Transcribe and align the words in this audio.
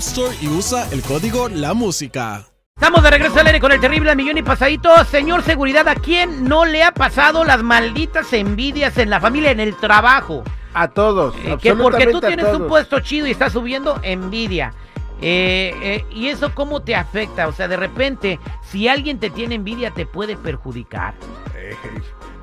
Store 0.00 0.34
y 0.40 0.48
usa 0.48 0.88
el 0.92 1.02
código 1.02 1.50
La 1.50 1.74
Música. 1.74 2.46
Estamos 2.74 3.02
de 3.02 3.10
regreso 3.10 3.38
al 3.38 3.46
aire 3.46 3.60
con 3.60 3.70
el 3.70 3.80
terrible 3.80 4.16
millón 4.16 4.38
y 4.38 4.42
pasadito. 4.42 5.04
Señor 5.04 5.42
seguridad, 5.42 5.86
¿a 5.88 5.94
quién 5.94 6.44
no 6.48 6.64
le 6.64 6.82
ha 6.82 6.92
pasado 6.92 7.44
las 7.44 7.62
malditas 7.62 8.32
envidias 8.32 8.96
en 8.96 9.10
la 9.10 9.20
familia, 9.20 9.50
en 9.50 9.60
el 9.60 9.76
trabajo? 9.76 10.42
A 10.72 10.88
todos. 10.88 11.34
Eh, 11.44 11.58
que 11.60 11.74
porque 11.74 12.06
tú 12.06 12.18
tienes 12.18 12.46
un 12.46 12.66
puesto 12.66 13.00
chido 13.00 13.26
y 13.26 13.32
estás 13.32 13.52
subiendo 13.52 14.00
envidia. 14.02 14.72
Eh, 15.20 15.74
eh, 15.82 16.04
¿Y 16.10 16.28
eso 16.28 16.54
cómo 16.54 16.80
te 16.80 16.94
afecta? 16.94 17.46
O 17.46 17.52
sea, 17.52 17.68
de 17.68 17.76
repente, 17.76 18.40
si 18.62 18.88
alguien 18.88 19.18
te 19.18 19.28
tiene 19.28 19.56
envidia, 19.56 19.90
te 19.90 20.06
puede 20.06 20.38
perjudicar. 20.38 21.12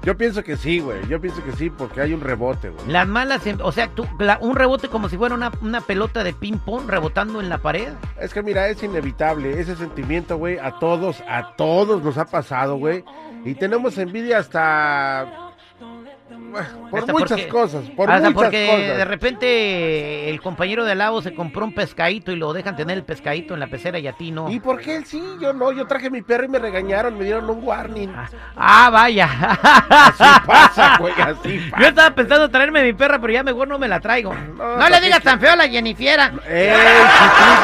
Yo 0.07 0.15
pienso 0.15 0.41
que 0.41 0.55
sí, 0.55 0.79
güey. 0.79 1.05
Yo 1.09 1.19
pienso 1.19 1.43
que 1.43 1.51
sí, 1.51 1.69
porque 1.69 1.99
hay 1.99 2.13
un 2.13 2.21
rebote, 2.21 2.69
güey. 2.69 2.87
Las 2.87 3.05
malas, 3.05 3.45
en- 3.45 3.59
o 3.61 3.73
sea, 3.73 3.89
tú, 3.89 4.07
la- 4.19 4.37
un 4.39 4.55
rebote 4.55 4.87
como 4.87 5.09
si 5.09 5.17
fuera 5.17 5.35
una, 5.35 5.51
una 5.61 5.81
pelota 5.81 6.23
de 6.23 6.31
ping-pong 6.31 6.87
rebotando 6.89 7.41
en 7.41 7.49
la 7.49 7.57
pared. 7.57 7.89
Es 8.17 8.33
que 8.33 8.41
mira, 8.41 8.69
es 8.69 8.81
inevitable. 8.81 9.59
Ese 9.59 9.75
sentimiento, 9.75 10.37
güey, 10.37 10.59
a 10.59 10.79
todos, 10.79 11.21
a 11.27 11.57
todos 11.57 12.01
nos 12.01 12.17
ha 12.17 12.23
pasado, 12.23 12.77
güey. 12.77 13.03
Y 13.43 13.55
tenemos 13.55 13.97
envidia 13.97 14.37
hasta. 14.37 15.46
Bueno, 16.51 16.67
Por 16.89 16.99
Hasta 16.99 17.11
muchas 17.13 17.29
porque- 17.31 17.47
cosas, 17.47 17.83
por 17.95 18.09
Hasta 18.09 18.29
muchas 18.29 18.43
porque 18.43 18.65
cosas. 18.67 18.97
de 18.97 19.05
repente 19.05 20.29
el 20.29 20.41
compañero 20.41 20.85
de 20.85 20.93
al 20.93 20.97
lado 20.99 21.21
se 21.21 21.33
compró 21.33 21.65
un 21.65 21.73
pescadito 21.73 22.31
y 22.31 22.35
lo 22.35 22.53
dejan 22.53 22.75
tener 22.75 22.97
el 22.97 23.03
pescadito 23.03 23.53
en 23.53 23.59
la 23.59 23.67
pecera 23.67 23.99
y 23.99 24.07
a 24.07 24.13
ti 24.13 24.31
no. 24.31 24.49
¿Y 24.49 24.59
por 24.59 24.79
qué 24.79 24.95
él 24.97 25.05
sí? 25.05 25.21
Yo 25.41 25.53
no. 25.53 25.71
Yo 25.71 25.85
traje 25.87 26.09
mi 26.09 26.21
perro 26.21 26.45
y 26.45 26.47
me 26.47 26.59
regañaron, 26.59 27.17
me 27.17 27.25
dieron 27.25 27.49
un 27.49 27.59
warning. 27.63 28.09
Ah, 28.15 28.29
ah, 28.55 28.89
vaya. 28.89 29.29
Así 29.89 30.23
pasa, 30.45 30.97
güey, 30.99 31.13
así 31.21 31.59
pasa. 31.69 31.81
Yo 31.81 31.87
estaba 31.89 32.15
pensando 32.15 32.49
traerme 32.49 32.83
mi 32.83 32.93
perra, 32.93 33.19
pero 33.19 33.33
ya 33.33 33.43
mejor 33.43 33.67
no 33.67 33.77
me 33.77 33.87
la 33.87 33.99
traigo. 33.99 34.33
No, 34.33 34.77
le 34.77 34.87
pues 34.89 35.01
digas 35.01 35.21
tan 35.23 35.39
feo 35.39 35.53
a 35.53 35.55
la 35.55 35.67
Jennifiera. 35.67 36.31
¡Ey, 36.47 36.69
chiquín! 36.69 37.57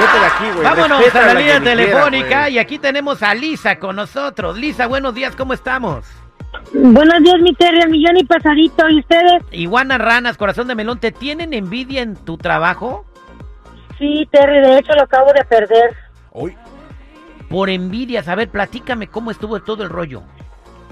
Vete 0.00 0.18
de 0.20 0.26
aquí, 0.26 0.44
güey. 0.54 0.64
Vámonos 0.64 0.98
respeta 0.98 1.20
a 1.24 1.26
la 1.28 1.34
la 1.34 1.40
línea 1.40 1.60
telefónica 1.60 2.50
y 2.50 2.58
aquí 2.58 2.78
tenemos 2.78 3.22
a 3.22 3.34
Lisa 3.34 3.76
con 3.78 3.96
nosotros. 3.96 4.56
Lisa, 4.58 4.86
buenos 4.86 5.14
días, 5.14 5.36
¿cómo 5.36 5.52
estamos? 5.52 6.04
Buenos 6.72 7.22
días, 7.22 7.40
mi 7.40 7.54
Terry, 7.54 7.80
al 7.82 7.90
millón 7.90 8.16
y 8.16 8.24
pasadito. 8.24 8.88
¿Y 8.88 9.00
ustedes? 9.00 9.42
Iguana 9.52 9.98
Ranas, 9.98 10.36
corazón 10.36 10.68
de 10.68 10.74
melón, 10.74 10.98
¿te 10.98 11.12
tienen 11.12 11.54
envidia 11.54 12.02
en 12.02 12.16
tu 12.16 12.36
trabajo? 12.36 13.04
Sí, 13.98 14.28
Terry, 14.32 14.60
de 14.60 14.78
hecho 14.78 14.92
lo 14.94 15.02
acabo 15.02 15.32
de 15.32 15.44
perder. 15.44 15.94
Uy, 16.32 16.56
Por 17.48 17.70
envidias, 17.70 18.26
a 18.28 18.34
ver, 18.34 18.48
platícame 18.48 19.06
cómo 19.08 19.30
estuvo 19.30 19.60
todo 19.60 19.82
el 19.84 19.90
rollo. 19.90 20.22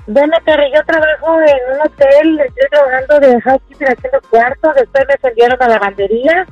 Bueno, 0.07 0.33
Terry, 0.45 0.71
yo 0.75 0.83
trabajo 0.85 1.41
en 1.41 1.75
un 1.75 1.81
hotel, 1.87 2.41
estoy 2.41 2.69
trabajando 2.71 3.21
de 3.21 3.41
housekeeping 3.41 3.89
haciendo 3.89 4.21
cuartos, 4.31 4.75
después 4.75 5.05
me 5.09 5.15
ascendieron 5.15 5.63
a 5.63 5.69
lavandería. 5.69 6.47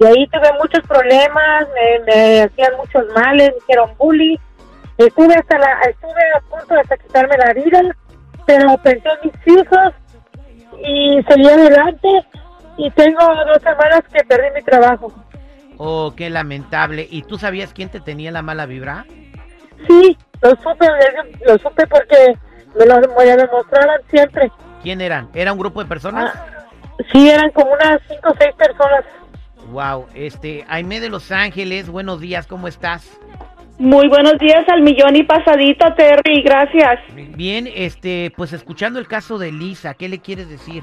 Y 0.00 0.04
ahí 0.06 0.26
tuve 0.28 0.48
muchos 0.60 0.80
problemas, 0.86 1.66
me, 1.74 2.04
me 2.06 2.42
hacían 2.42 2.72
muchos 2.76 3.04
males, 3.14 3.50
me 3.50 3.58
hicieron 3.58 3.90
bullying. 3.98 4.36
Estuve 4.96 5.34
hasta 5.34 5.58
la, 5.58 5.80
estuve 5.88 6.22
a 6.36 6.40
punto 6.40 6.74
de 6.74 6.80
hasta 6.80 6.96
quitarme 6.96 7.36
la 7.36 7.52
vida, 7.52 7.80
pero 8.48 8.78
pensé 8.78 9.06
en 9.06 9.30
mis 9.30 9.58
hijos 9.58 9.92
y 10.82 11.22
seguí 11.28 11.46
adelante. 11.46 12.08
Y 12.78 12.90
tengo 12.92 13.20
dos 13.20 13.62
semanas 13.62 14.02
que 14.10 14.24
perdí 14.24 14.46
mi 14.54 14.62
trabajo. 14.62 15.12
Oh, 15.76 16.14
qué 16.16 16.30
lamentable. 16.30 17.06
¿Y 17.10 17.22
tú 17.22 17.36
sabías 17.36 17.74
quién 17.74 17.90
te 17.90 18.00
tenía 18.00 18.30
la 18.30 18.40
mala 18.40 18.64
vibra? 18.64 19.04
Sí, 19.86 20.16
lo 20.40 20.50
supe, 20.50 20.86
lo 21.44 21.58
supe 21.58 21.86
porque 21.88 22.38
me 22.78 22.86
lo, 22.86 22.96
me 23.00 23.26
lo 23.26 23.36
demostraron 23.36 24.00
siempre. 24.10 24.50
¿Quién 24.82 25.02
eran? 25.02 25.28
¿Era 25.34 25.52
un 25.52 25.58
grupo 25.58 25.82
de 25.82 25.88
personas? 25.88 26.32
Ah, 26.34 26.66
sí, 27.12 27.28
eran 27.28 27.50
como 27.50 27.72
unas 27.72 28.00
cinco 28.08 28.30
o 28.30 28.34
seis 28.38 28.54
personas. 28.56 29.04
Wow, 29.70 30.06
este, 30.14 30.64
Aime 30.68 31.00
de 31.00 31.10
Los 31.10 31.30
Ángeles, 31.32 31.90
buenos 31.90 32.20
días, 32.20 32.46
¿cómo 32.46 32.66
estás? 32.66 33.20
Muy 33.78 34.08
buenos 34.08 34.38
días 34.38 34.64
al 34.68 34.82
millón 34.82 35.14
y 35.14 35.22
pasadito, 35.22 35.94
Terry, 35.94 36.42
gracias. 36.42 36.98
Bien, 37.36 37.68
este, 37.72 38.32
pues 38.36 38.52
escuchando 38.52 38.98
el 38.98 39.06
caso 39.06 39.38
de 39.38 39.52
Lisa, 39.52 39.94
¿qué 39.94 40.08
le 40.08 40.18
quieres 40.18 40.48
decir? 40.48 40.82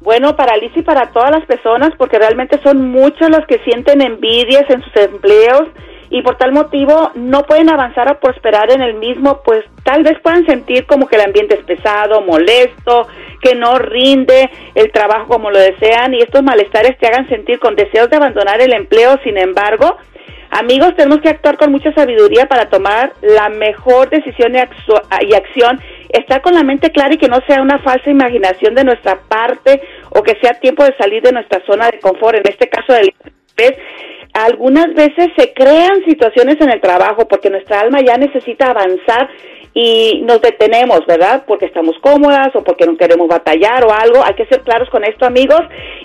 Bueno, 0.00 0.36
para 0.36 0.56
Liz 0.58 0.72
y 0.76 0.82
para 0.82 1.12
todas 1.12 1.30
las 1.30 1.46
personas, 1.46 1.92
porque 1.96 2.18
realmente 2.18 2.60
son 2.62 2.90
muchos 2.90 3.30
los 3.30 3.46
que 3.46 3.58
sienten 3.64 4.02
envidias 4.02 4.68
en 4.68 4.82
sus 4.82 4.96
empleos 4.96 5.62
y 6.10 6.20
por 6.20 6.36
tal 6.36 6.52
motivo 6.52 7.10
no 7.14 7.44
pueden 7.44 7.70
avanzar 7.70 8.12
o 8.12 8.20
prosperar 8.20 8.70
en 8.70 8.82
el 8.82 8.94
mismo, 8.94 9.40
pues 9.42 9.64
tal 9.82 10.02
vez 10.02 10.18
puedan 10.22 10.44
sentir 10.44 10.84
como 10.84 11.06
que 11.06 11.16
el 11.16 11.22
ambiente 11.22 11.54
es 11.58 11.64
pesado, 11.64 12.20
molesto, 12.20 13.06
que 13.40 13.54
no 13.54 13.78
rinde 13.78 14.50
el 14.74 14.92
trabajo 14.92 15.26
como 15.26 15.50
lo 15.50 15.58
desean 15.58 16.12
y 16.12 16.18
estos 16.18 16.42
malestares 16.42 16.98
te 16.98 17.06
hagan 17.06 17.26
sentir 17.30 17.58
con 17.58 17.76
deseos 17.76 18.10
de 18.10 18.16
abandonar 18.16 18.60
el 18.60 18.74
empleo, 18.74 19.18
sin 19.24 19.38
embargo, 19.38 19.96
Amigos, 20.54 20.94
tenemos 20.96 21.22
que 21.22 21.30
actuar 21.30 21.56
con 21.56 21.72
mucha 21.72 21.94
sabiduría 21.94 22.44
para 22.44 22.68
tomar 22.68 23.14
la 23.22 23.48
mejor 23.48 24.10
decisión 24.10 24.54
y, 24.54 24.58
acción, 25.34 25.80
estar 26.10 26.42
con 26.42 26.52
la 26.52 26.62
mente 26.62 26.90
clara 26.90 27.14
y 27.14 27.16
que 27.16 27.28
no 27.28 27.38
sea 27.46 27.62
una 27.62 27.78
falsa 27.78 28.10
imaginación 28.10 28.74
de 28.74 28.84
nuestra 28.84 29.18
parte 29.28 29.80
o 30.10 30.22
que 30.22 30.36
sea 30.42 30.60
tiempo 30.60 30.84
de 30.84 30.94
salir 30.98 31.22
de 31.22 31.32
nuestra 31.32 31.64
zona 31.64 31.90
de 31.90 32.00
confort. 32.00 32.36
En 32.36 32.52
este 32.52 32.68
caso 32.68 32.92
del 32.92 33.14
algunas 34.34 34.92
veces 34.94 35.28
se 35.38 35.54
crean 35.54 36.04
situaciones 36.06 36.60
en 36.60 36.68
el 36.68 36.82
trabajo 36.82 37.26
porque 37.26 37.48
nuestra 37.48 37.80
alma 37.80 38.00
ya 38.02 38.18
necesita 38.18 38.70
avanzar 38.70 39.30
y 39.72 40.20
nos 40.26 40.42
detenemos, 40.42 41.00
¿verdad? 41.06 41.44
Porque 41.46 41.64
estamos 41.64 41.96
cómodas 42.02 42.54
o 42.54 42.62
porque 42.62 42.84
no 42.84 42.98
queremos 42.98 43.26
batallar 43.26 43.86
o 43.86 43.92
algo. 43.92 44.22
Hay 44.22 44.34
que 44.34 44.44
ser 44.46 44.60
claros 44.60 44.90
con 44.90 45.02
esto, 45.04 45.24
amigos, 45.24 45.62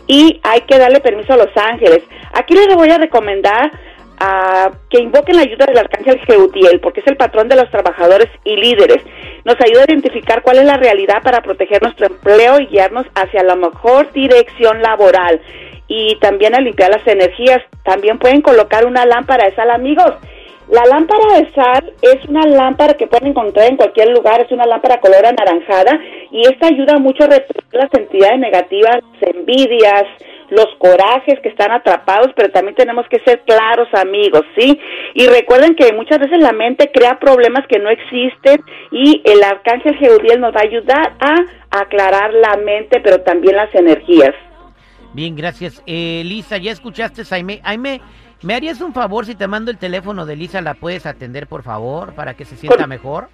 y 0.07 0.39
hay 0.43 0.61
que 0.61 0.77
darle 0.77 1.01
permiso 1.01 1.33
a 1.33 1.37
los 1.37 1.49
ángeles. 1.57 1.99
Aquí 2.31 2.53
les 2.53 2.73
voy 2.73 2.89
a 2.89 2.97
recomendar 2.97 3.71
a 4.19 4.71
que 4.89 5.01
invoquen 5.01 5.35
la 5.35 5.43
ayuda 5.43 5.65
del 5.65 5.77
arcángel 5.77 6.19
Jeutiel, 6.25 6.79
porque 6.79 7.01
es 7.01 7.07
el 7.07 7.17
patrón 7.17 7.47
de 7.47 7.55
los 7.55 7.69
trabajadores 7.69 8.27
y 8.43 8.55
líderes. 8.55 9.03
Nos 9.45 9.55
ayuda 9.61 9.81
a 9.81 9.91
identificar 9.91 10.41
cuál 10.41 10.57
es 10.59 10.65
la 10.65 10.77
realidad 10.77 11.21
para 11.23 11.41
proteger 11.41 11.81
nuestro 11.81 12.07
empleo 12.07 12.59
y 12.59 12.67
guiarnos 12.67 13.05
hacia 13.15 13.43
la 13.43 13.55
mejor 13.55 14.11
dirección 14.11 14.81
laboral. 14.81 15.41
Y 15.87 16.17
también 16.19 16.55
a 16.55 16.59
limpiar 16.59 16.89
las 16.89 17.07
energías. 17.07 17.61
También 17.83 18.19
pueden 18.19 18.41
colocar 18.41 18.85
una 18.85 19.05
lámpara 19.05 19.45
de 19.45 19.55
sal, 19.55 19.71
amigos. 19.71 20.13
La 20.69 20.83
lámpara 20.83 21.39
de 21.39 21.51
sal 21.53 21.93
es 22.01 22.25
una 22.27 22.45
lámpara 22.45 22.95
que 22.95 23.07
pueden 23.07 23.29
encontrar 23.29 23.69
en 23.69 23.77
cualquier 23.77 24.09
lugar, 24.09 24.41
es 24.41 24.51
una 24.51 24.65
lámpara 24.65 24.99
color 24.99 25.25
anaranjada 25.25 25.97
y 26.29 26.41
esta 26.41 26.67
ayuda 26.67 26.97
mucho 26.99 27.23
a 27.23 27.27
repeler 27.27 27.63
las 27.71 27.93
entidades 27.93 28.39
negativas, 28.39 28.97
las 29.13 29.33
envidias, 29.33 30.03
los 30.49 30.67
corajes 30.77 31.39
que 31.41 31.49
están 31.49 31.71
atrapados, 31.71 32.31
pero 32.35 32.49
también 32.49 32.75
tenemos 32.75 33.05
que 33.09 33.19
ser 33.25 33.41
claros 33.45 33.87
amigos, 33.93 34.41
¿sí? 34.57 34.79
Y 35.13 35.27
recuerden 35.27 35.75
que 35.75 35.91
muchas 35.93 36.19
veces 36.19 36.39
la 36.41 36.53
mente 36.53 36.89
crea 36.93 37.19
problemas 37.19 37.65
que 37.67 37.79
no 37.79 37.89
existen 37.89 38.63
y 38.91 39.21
el 39.25 39.43
arcángel 39.43 39.95
Geudiel 39.97 40.39
nos 40.39 40.53
va 40.55 40.59
a 40.61 40.63
ayudar 40.63 41.13
a 41.19 41.79
aclarar 41.81 42.33
la 42.33 42.57
mente, 42.57 42.99
pero 43.03 43.21
también 43.21 43.55
las 43.55 43.73
energías. 43.75 44.33
Bien, 45.13 45.35
gracias. 45.35 45.81
Eh, 45.87 46.21
Lisa, 46.25 46.57
¿ya 46.57 46.71
escuchaste 46.71 47.21
a 47.23 47.35
Aime? 47.35 47.59
Aime, 47.63 48.01
¿me 48.43 48.53
harías 48.53 48.81
un 48.81 48.93
favor 48.93 49.25
si 49.25 49.35
te 49.35 49.47
mando 49.47 49.71
el 49.71 49.77
teléfono 49.77 50.25
de 50.25 50.35
Lisa? 50.35 50.61
¿La 50.61 50.75
puedes 50.75 51.05
atender, 51.05 51.47
por 51.47 51.63
favor, 51.63 52.13
para 52.13 52.35
que 52.35 52.45
se 52.45 52.55
sienta 52.55 52.77
Con- 52.79 52.89
mejor? 52.89 53.29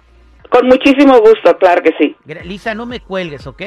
Con 0.50 0.66
muchísimo 0.66 1.18
gusto, 1.18 1.56
claro 1.58 1.82
que 1.82 1.92
sí. 1.98 2.16
Lisa, 2.44 2.74
no 2.74 2.86
me 2.86 3.00
cuelgues, 3.00 3.46
¿ok? 3.46 3.62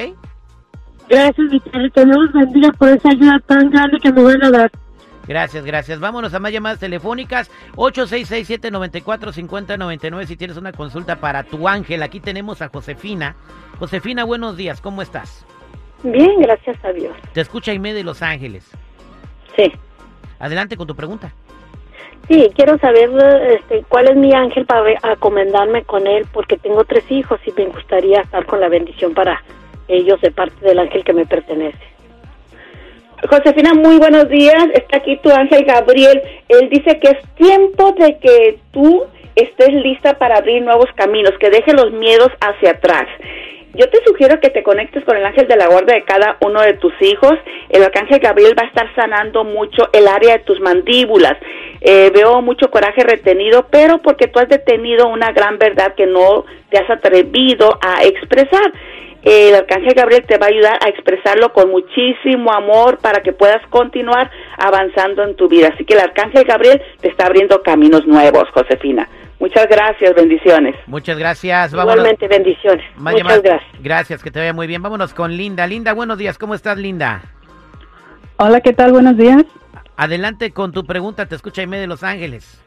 Gracias, 1.08 1.50
mi 1.50 1.58
perrito. 1.60 2.04
Dios 2.04 2.30
bendiga 2.32 2.70
por 2.72 2.88
esa 2.90 3.08
ayuda 3.10 3.40
tan 3.46 3.70
grande 3.70 3.98
que 4.00 4.12
me 4.12 4.22
van 4.22 4.44
a 4.44 4.50
dar. 4.50 4.70
Gracias, 5.26 5.64
gracias. 5.64 5.98
Vámonos 6.00 6.34
a 6.34 6.38
más 6.38 6.52
llamadas 6.52 6.80
telefónicas. 6.80 7.50
866-794-5099 7.76 10.24
si 10.24 10.36
tienes 10.36 10.56
una 10.56 10.72
consulta 10.72 11.16
para 11.16 11.44
tu 11.44 11.68
ángel. 11.68 12.02
Aquí 12.02 12.20
tenemos 12.20 12.62
a 12.62 12.68
Josefina. 12.68 13.36
Josefina, 13.78 14.24
buenos 14.24 14.56
días. 14.56 14.80
¿Cómo 14.80 15.02
estás? 15.02 15.44
Bien, 16.02 16.40
gracias 16.40 16.82
a 16.84 16.92
Dios. 16.92 17.14
Te 17.34 17.42
escucha 17.42 17.72
Aime 17.72 17.92
de 17.92 18.04
Los 18.04 18.22
Ángeles. 18.22 18.70
Sí. 19.56 19.70
Adelante 20.38 20.76
con 20.76 20.86
tu 20.86 20.94
pregunta. 20.94 21.32
Sí, 22.28 22.48
quiero 22.54 22.78
saber 22.78 23.10
este, 23.50 23.82
cuál 23.88 24.08
es 24.08 24.16
mi 24.16 24.32
ángel 24.34 24.64
para 24.66 24.84
acomendarme 25.02 25.82
con 25.84 26.06
él, 26.06 26.26
porque 26.32 26.56
tengo 26.58 26.84
tres 26.84 27.10
hijos 27.10 27.40
y 27.46 27.52
me 27.52 27.66
gustaría 27.66 28.20
estar 28.20 28.44
con 28.46 28.60
la 28.60 28.68
bendición 28.68 29.14
para 29.14 29.42
ellos 29.88 30.20
de 30.20 30.30
parte 30.30 30.64
del 30.64 30.78
ángel 30.78 31.02
que 31.04 31.12
me 31.12 31.26
pertenece. 31.26 31.78
Josefina, 33.28 33.74
muy 33.74 33.98
buenos 33.98 34.28
días. 34.28 34.66
Está 34.74 34.98
aquí 34.98 35.16
tu 35.16 35.30
ángel 35.30 35.64
Gabriel. 35.64 36.22
Él 36.48 36.68
dice 36.70 37.00
que 37.00 37.08
es 37.08 37.34
tiempo 37.34 37.92
de 37.98 38.18
que 38.18 38.58
tú 38.70 39.04
estés 39.34 39.72
lista 39.72 40.18
para 40.18 40.36
abrir 40.36 40.62
nuevos 40.62 40.86
caminos, 40.94 41.32
que 41.40 41.50
deje 41.50 41.72
los 41.72 41.90
miedos 41.92 42.30
hacia 42.40 42.72
atrás. 42.72 43.06
Yo 43.74 43.88
te 43.90 44.02
sugiero 44.04 44.40
que 44.40 44.50
te 44.50 44.62
conectes 44.62 45.04
con 45.04 45.16
el 45.16 45.24
ángel 45.24 45.46
de 45.46 45.56
la 45.56 45.68
guarda 45.68 45.94
de 45.94 46.04
cada 46.04 46.36
uno 46.40 46.62
de 46.62 46.74
tus 46.74 46.92
hijos. 47.00 47.34
El 47.68 47.82
arcángel 47.82 48.18
Gabriel 48.18 48.54
va 48.58 48.64
a 48.64 48.68
estar 48.68 48.92
sanando 48.94 49.44
mucho 49.44 49.88
el 49.92 50.08
área 50.08 50.38
de 50.38 50.44
tus 50.44 50.58
mandíbulas. 50.60 51.36
Eh, 51.80 52.10
veo 52.12 52.40
mucho 52.40 52.70
coraje 52.70 53.02
retenido, 53.02 53.66
pero 53.70 53.98
porque 53.98 54.26
tú 54.26 54.40
has 54.40 54.48
detenido 54.48 55.06
una 55.08 55.32
gran 55.32 55.58
verdad 55.58 55.94
que 55.94 56.06
no 56.06 56.44
te 56.70 56.78
has 56.78 56.90
atrevido 56.90 57.78
a 57.80 58.02
expresar 58.04 58.72
el 59.22 59.54
arcángel 59.54 59.94
Gabriel 59.94 60.24
te 60.26 60.38
va 60.38 60.46
a 60.46 60.50
ayudar 60.50 60.78
a 60.84 60.88
expresarlo 60.88 61.52
con 61.52 61.70
muchísimo 61.70 62.52
amor 62.52 62.98
para 62.98 63.20
que 63.20 63.32
puedas 63.32 63.60
continuar 63.68 64.30
avanzando 64.56 65.24
en 65.24 65.34
tu 65.34 65.48
vida. 65.48 65.70
Así 65.74 65.84
que 65.84 65.94
el 65.94 66.00
arcángel 66.00 66.44
Gabriel 66.44 66.80
te 67.00 67.08
está 67.08 67.26
abriendo 67.26 67.62
caminos 67.62 68.06
nuevos, 68.06 68.44
Josefina. 68.54 69.08
Muchas 69.40 69.66
gracias, 69.68 70.14
bendiciones. 70.14 70.74
Muchas 70.86 71.16
gracias. 71.16 71.72
Igualmente, 71.72 72.26
bendiciones. 72.26 72.84
Muchas 72.96 73.42
gracias. 73.42 73.62
Gracias, 73.80 74.22
que 74.22 74.30
te 74.30 74.40
vaya 74.40 74.52
muy 74.52 74.66
bien. 74.66 74.82
Vámonos 74.82 75.14
con 75.14 75.36
Linda. 75.36 75.66
Linda, 75.66 75.92
buenos 75.92 76.18
días. 76.18 76.38
¿Cómo 76.38 76.54
estás, 76.54 76.76
Linda? 76.76 77.22
Hola, 78.36 78.60
¿qué 78.60 78.72
tal? 78.72 78.92
Buenos 78.92 79.16
días. 79.16 79.44
Adelante 79.96 80.52
con 80.52 80.72
tu 80.72 80.84
pregunta. 80.84 81.26
Te 81.26 81.34
escucha 81.34 81.60
Aime 81.60 81.78
de 81.78 81.86
Los 81.86 82.02
Ángeles. 82.02 82.64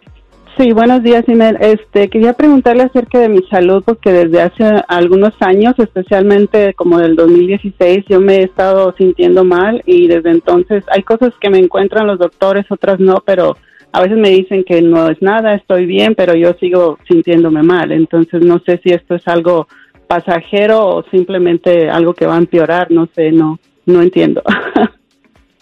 Sí, 0.58 0.74
buenos 0.74 1.02
días, 1.02 1.24
Inel. 1.28 1.58
Este, 1.62 2.10
quería 2.10 2.34
preguntarle 2.34 2.84
acerca 2.84 3.20
de 3.20 3.30
mi 3.30 3.42
salud 3.44 3.84
porque 3.86 4.12
desde 4.12 4.42
hace 4.42 4.64
algunos 4.90 5.34
años, 5.40 5.76
especialmente 5.78 6.74
como 6.74 7.00
del 7.00 7.16
2016, 7.16 8.06
yo 8.10 8.20
me 8.20 8.38
he 8.38 8.44
estado 8.44 8.94
sintiendo 8.98 9.46
mal 9.46 9.82
y 9.86 10.08
desde 10.08 10.32
entonces 10.32 10.84
hay 10.90 11.04
cosas 11.04 11.34
que 11.40 11.50
me 11.50 11.58
encuentran 11.58 12.06
los 12.06 12.20
doctores, 12.20 12.66
otras 12.70 13.00
no, 13.00 13.24
pero 13.26 13.56
a 13.94 14.02
veces 14.02 14.18
me 14.18 14.30
dicen 14.30 14.64
que 14.66 14.82
no 14.82 15.10
es 15.10 15.22
nada, 15.22 15.56
estoy 15.56 15.86
bien, 15.86 16.16
pero 16.16 16.36
yo 16.36 16.54
sigo 16.60 16.98
sintiéndome 17.08 17.64
mal. 17.64 17.92
Entonces 17.92 18.44
no 18.44 18.60
sé 18.66 18.80
si 18.84 18.92
esto 18.92 19.16
es 19.16 19.28
algo 19.28 19.68
pasajero 20.08 20.86
o 20.86 21.04
simplemente 21.12 21.90
algo 21.90 22.14
que 22.14 22.28
va 22.28 22.36
a 22.36 22.40
empeorar, 22.40 22.92
no 22.92 23.08
sé, 23.16 23.32
no, 23.32 23.58
no 23.86 24.02
entiendo. 24.02 24.44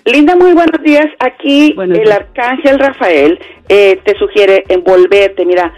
Linda, 0.10 0.36
muy 0.36 0.54
buenos 0.54 0.82
días. 0.82 1.06
Aquí 1.20 1.76
el 1.78 2.12
arcángel 2.12 2.80
Rafael 2.80 3.40
eh, 3.68 4.00
te 4.04 4.18
sugiere 4.18 4.64
envolverte. 4.68 5.46
Mira, 5.46 5.72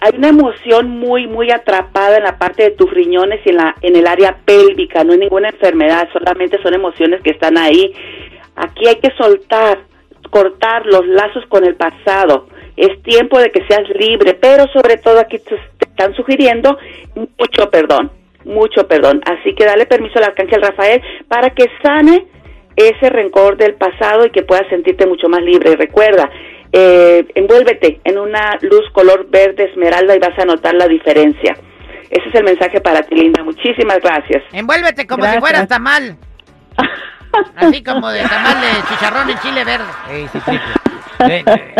hay 0.00 0.16
una 0.16 0.30
emoción 0.30 0.90
muy, 0.90 1.28
muy 1.28 1.52
atrapada 1.52 2.16
en 2.16 2.24
la 2.24 2.38
parte 2.38 2.64
de 2.64 2.70
tus 2.72 2.90
riñones 2.90 3.40
y 3.44 3.50
en, 3.50 3.56
la, 3.58 3.76
en 3.82 3.94
el 3.94 4.08
área 4.08 4.36
pélvica. 4.44 5.04
No 5.04 5.12
hay 5.12 5.18
ninguna 5.18 5.50
enfermedad, 5.50 6.08
solamente 6.12 6.60
son 6.60 6.74
emociones 6.74 7.22
que 7.22 7.30
están 7.30 7.56
ahí. 7.56 7.92
Aquí 8.56 8.88
hay 8.88 8.96
que 8.96 9.12
soltar, 9.16 9.78
cortar 10.30 10.86
los 10.86 11.06
lazos 11.06 11.46
con 11.46 11.64
el 11.64 11.76
pasado. 11.76 12.48
Es 12.76 13.00
tiempo 13.04 13.38
de 13.38 13.52
que 13.52 13.64
seas 13.68 13.88
libre, 13.90 14.34
pero 14.34 14.66
sobre 14.72 14.96
todo 14.96 15.20
aquí 15.20 15.38
te 15.38 15.56
están 15.88 16.14
sugiriendo 16.14 16.76
mucho 17.14 17.70
perdón, 17.70 18.10
mucho 18.44 18.88
perdón. 18.88 19.20
Así 19.24 19.54
que 19.54 19.66
dale 19.66 19.86
permiso 19.86 20.18
al 20.18 20.24
arcángel 20.24 20.62
Rafael 20.62 21.00
para 21.28 21.50
que 21.50 21.66
sane 21.80 22.26
ese 22.88 23.10
rencor 23.10 23.56
del 23.56 23.74
pasado 23.74 24.26
y 24.26 24.30
que 24.30 24.42
puedas 24.42 24.68
sentirte 24.68 25.06
mucho 25.06 25.28
más 25.28 25.42
libre. 25.42 25.76
Recuerda, 25.76 26.30
eh, 26.72 27.26
envuélvete 27.34 28.00
en 28.04 28.18
una 28.18 28.58
luz 28.62 28.88
color 28.92 29.28
verde 29.28 29.64
esmeralda 29.70 30.14
y 30.16 30.18
vas 30.18 30.38
a 30.38 30.44
notar 30.44 30.74
la 30.74 30.86
diferencia. 30.86 31.56
Ese 32.10 32.28
es 32.28 32.34
el 32.34 32.44
mensaje 32.44 32.80
para 32.80 33.02
ti, 33.02 33.14
Linda. 33.14 33.42
Muchísimas 33.42 34.00
gracias. 34.00 34.42
Envuélvete 34.52 35.06
como 35.06 35.24
si 35.24 35.38
fueras 35.38 35.68
tamal. 35.68 36.16
Así 37.56 37.82
como 37.82 38.10
de 38.10 38.22
tamal 38.22 38.60
de 38.60 38.88
chicharrón 38.88 39.30
en 39.30 39.38
chile 39.38 39.64
verde. 39.64 39.86